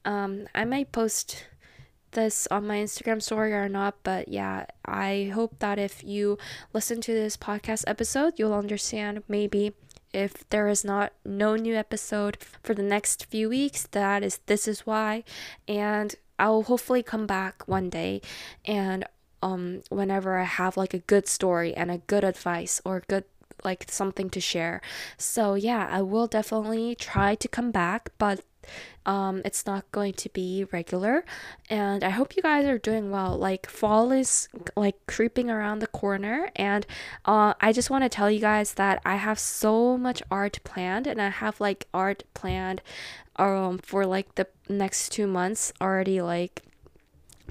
um 0.05 0.49
I 0.55 0.65
might 0.65 0.91
post 0.93 1.45
this 2.13 2.49
on 2.51 2.67
my 2.67 2.77
Instagram 2.77 3.23
story 3.23 3.53
or 3.53 3.69
not, 3.69 3.97
but 4.03 4.29
yeah, 4.29 4.65
I 4.85 5.31
hope 5.35 5.59
that 5.59 5.79
if 5.79 6.03
you 6.03 6.39
listen 6.73 7.01
to 7.03 7.13
this 7.13 7.37
podcast 7.37 7.85
episode, 7.87 8.35
you'll 8.37 8.55
understand 8.55 9.23
maybe 9.29 9.75
if 10.13 10.49
there 10.49 10.69
is 10.69 10.85
not 10.85 11.13
no 11.25 11.55
new 11.55 11.75
episode 11.75 12.39
for 12.63 12.75
the 12.75 12.83
next 12.83 13.27
few 13.27 13.51
weeks, 13.51 13.87
that 13.89 14.23
is 14.23 14.41
this 14.47 14.67
is 14.67 14.87
why 14.87 15.23
and 15.67 16.17
I'll 16.39 16.63
hopefully 16.63 17.03
come 17.03 17.27
back 17.27 17.67
one 17.67 17.91
day 17.91 18.21
and 18.65 19.05
um 19.43 19.83
whenever 19.89 20.39
I 20.39 20.45
have 20.45 20.77
like 20.77 20.95
a 20.95 20.99
good 20.99 21.29
story 21.29 21.75
and 21.75 21.91
a 21.91 21.99
good 21.99 22.25
advice 22.25 22.81
or 22.85 23.03
good 23.09 23.25
like 23.65 23.87
something 23.89 24.31
to 24.31 24.41
share. 24.41 24.81
So 25.17 25.55
yeah, 25.55 25.89
I 25.91 26.03
will 26.03 26.27
definitely 26.27 26.95
try 26.95 27.35
to 27.37 27.49
come 27.49 27.71
back, 27.71 28.11
but 28.19 28.43
um, 29.07 29.41
it's 29.45 29.65
not 29.65 29.91
going 29.93 30.13
to 30.15 30.29
be 30.29 30.67
regular. 30.73 31.25
And 31.71 32.05
I 32.05 32.11
hope 32.11 32.37
you 32.37 32.43
guys 32.43 32.67
are 32.67 32.79
doing 32.79 33.11
well. 33.11 33.37
Like 33.37 33.69
fall 33.69 34.13
is 34.13 34.49
like 34.77 34.97
creeping 35.07 35.51
around 35.51 35.79
the 35.79 35.87
corner, 35.87 36.51
and 36.57 36.87
uh, 37.25 37.55
I 37.61 37.73
just 37.73 37.91
want 37.91 38.05
to 38.05 38.09
tell 38.11 38.31
you 38.31 38.41
guys 38.41 38.75
that 38.75 39.01
I 39.05 39.17
have 39.17 39.39
so 39.39 39.97
much 39.97 40.23
art 40.31 40.59
planned, 40.65 41.07
and 41.07 41.21
I 41.21 41.31
have 41.31 41.61
like 41.61 41.87
art 41.95 42.25
planned 42.35 42.83
um 43.37 43.79
for 43.79 44.05
like 44.05 44.35
the 44.35 44.49
next 44.69 45.11
two 45.11 45.27
months 45.27 45.73
already 45.81 46.21
like 46.21 46.63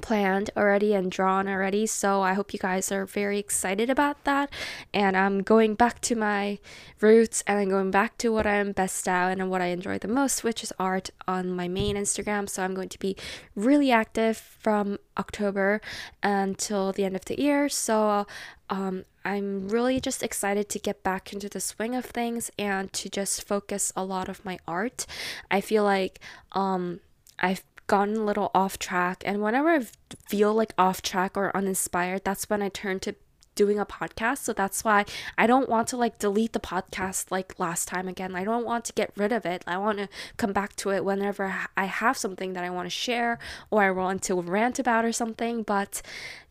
planned 0.02 0.50
already 0.56 0.94
and 0.94 1.12
drawn 1.12 1.48
already. 1.48 1.86
So 1.86 2.22
I 2.22 2.34
hope 2.34 2.54
you 2.54 2.60
guys 2.60 2.92
are 2.92 3.06
very 3.06 3.40
excited 3.40 3.90
about 3.90 4.24
that. 4.24 4.50
And 4.94 5.18
I'm 5.18 5.44
going 5.44 5.76
back 5.76 6.02
to 6.02 6.16
my 6.16 6.60
roots 7.02 7.44
and 7.48 7.60
I'm 7.60 7.70
going 7.70 7.92
back 7.92 8.18
to 8.20 8.32
what 8.32 8.48
I'm 8.48 8.72
best 8.72 9.08
at 9.08 9.32
and 9.32 9.50
what 9.50 9.62
I 9.62 9.68
enjoy 9.68 9.98
the 9.98 10.08
most, 10.08 10.44
which 10.44 10.64
is 10.64 10.74
art 10.80 11.10
on 11.28 11.52
my 11.52 11.68
main 11.68 11.96
Instagram. 11.96 12.50
So 12.50 12.64
I'm 12.64 12.74
going 12.74 12.90
to 12.90 13.00
be 13.00 13.16
really 13.56 13.92
active 13.92 14.38
from 14.38 14.98
October 15.18 15.82
until 16.24 16.92
the 16.92 17.04
end 17.04 17.16
of 17.16 17.26
the 17.26 17.40
year. 17.40 17.70
So 17.70 18.26
um, 18.70 19.06
I'm 19.24 19.68
really 19.68 20.00
just 20.00 20.24
excited 20.24 20.70
to 20.70 20.80
get 20.80 21.04
back 21.04 21.34
into 21.34 21.50
the 21.50 21.60
swing 21.60 21.96
of 21.96 22.06
things 22.06 22.50
and 22.58 22.92
to 22.94 23.10
just 23.10 23.46
focus 23.46 23.92
a 23.96 24.04
lot 24.04 24.30
of 24.30 24.46
my 24.46 24.58
art. 24.68 25.06
I 25.52 25.62
feel 25.62 25.84
like 25.84 26.20
um, 26.54 27.02
I've 27.40 27.64
gotten 27.88 28.18
a 28.18 28.24
little 28.24 28.52
off 28.54 28.78
track 28.78 29.24
and 29.26 29.42
whenever 29.42 29.70
I 29.70 29.86
feel 30.28 30.54
like 30.54 30.74
off 30.78 31.02
track 31.02 31.36
or 31.36 31.56
uninspired, 31.56 32.24
that's 32.24 32.50
when 32.50 32.62
I 32.62 32.70
turn 32.70 33.00
to 33.02 33.16
doing 33.58 33.80
a 33.80 33.86
podcast. 33.86 34.38
So 34.38 34.54
that's 34.54 34.86
why 34.86 35.04
I 35.38 35.48
don't 35.48 35.68
want 35.68 35.90
to 35.90 35.98
like 35.98 36.20
delete 36.20 36.54
the 36.54 36.60
podcast 36.60 37.32
like 37.32 37.60
last 37.60 37.90
time 37.90 38.08
again. 38.08 38.36
I 38.36 38.46
don't 38.46 38.66
want 38.66 38.86
to 38.86 38.94
get 38.94 39.12
rid 39.18 39.34
of 39.34 39.46
it. 39.46 39.64
I 39.68 39.78
want 39.78 39.98
to 39.98 40.08
come 40.38 40.54
back 40.54 40.78
to 40.78 40.92
it 40.92 41.04
whenever 41.04 41.54
I 41.76 41.86
have 41.86 42.18
something 42.18 42.54
that 42.54 42.64
I 42.64 42.70
want 42.70 42.86
to 42.86 42.92
share 42.92 43.40
or 43.70 43.84
I 43.84 43.92
want 43.92 44.22
to 44.24 44.40
rant 44.40 44.80
about 44.80 45.04
or 45.04 45.12
something. 45.12 45.64
But 45.64 46.02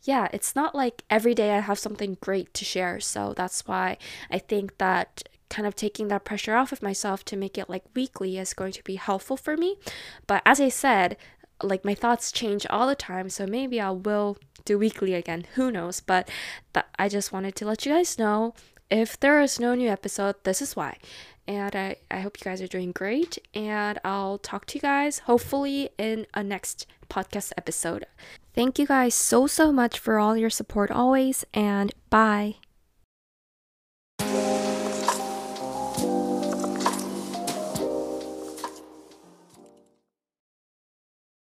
yeah, 0.02 0.28
it's 0.32 0.54
not 0.54 0.74
like 0.74 1.04
every 1.08 1.34
day 1.34 1.52
I 1.52 1.60
have 1.60 1.78
something 1.78 2.18
great 2.20 2.52
to 2.54 2.64
share. 2.64 3.00
So 3.00 3.32
that's 3.34 3.66
why 3.66 3.96
I 4.30 4.38
think 4.38 4.76
that 4.78 5.28
kind 5.48 5.66
of 5.66 5.74
taking 5.74 6.08
that 6.08 6.24
pressure 6.24 6.54
off 6.54 6.72
of 6.72 6.82
myself 6.82 7.24
to 7.26 7.36
make 7.36 7.56
it 7.56 7.70
like 7.70 7.84
weekly 7.94 8.38
is 8.38 8.54
going 8.54 8.72
to 8.72 8.84
be 8.84 8.96
helpful 8.96 9.36
for 9.36 9.56
me. 9.56 9.76
But 10.26 10.42
as 10.44 10.60
I 10.60 10.68
said, 10.68 11.16
like 11.62 11.84
my 11.84 11.94
thoughts 11.94 12.32
change 12.32 12.66
all 12.68 12.86
the 12.86 12.94
time, 12.94 13.30
so 13.30 13.46
maybe 13.46 13.80
I 13.80 13.90
will 13.90 14.36
do 14.64 14.78
weekly 14.78 15.14
again. 15.14 15.46
Who 15.54 15.70
knows? 15.70 16.00
But 16.00 16.28
th- 16.74 16.86
I 16.98 17.08
just 17.08 17.32
wanted 17.32 17.54
to 17.56 17.66
let 17.66 17.86
you 17.86 17.92
guys 17.92 18.18
know 18.18 18.54
if 18.90 19.18
there 19.18 19.40
is 19.40 19.58
no 19.58 19.74
new 19.74 19.88
episode, 19.88 20.36
this 20.44 20.60
is 20.60 20.76
why. 20.76 20.98
And 21.48 21.74
I, 21.76 21.96
I 22.10 22.20
hope 22.20 22.38
you 22.38 22.44
guys 22.44 22.60
are 22.60 22.66
doing 22.66 22.92
great. 22.92 23.38
And 23.54 23.98
I'll 24.04 24.38
talk 24.38 24.66
to 24.66 24.78
you 24.78 24.82
guys 24.82 25.20
hopefully 25.20 25.90
in 25.96 26.26
a 26.34 26.42
next 26.42 26.86
podcast 27.08 27.52
episode. 27.56 28.04
Thank 28.54 28.78
you 28.78 28.86
guys 28.86 29.14
so, 29.14 29.46
so 29.46 29.72
much 29.72 29.98
for 29.98 30.18
all 30.18 30.36
your 30.36 30.50
support 30.50 30.90
always. 30.90 31.44
And 31.54 31.92
bye. 32.10 32.56